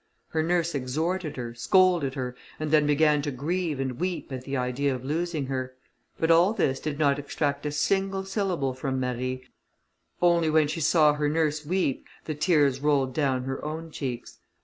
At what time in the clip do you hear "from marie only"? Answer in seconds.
8.73-10.49